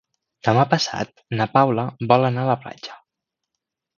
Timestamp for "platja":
2.65-2.99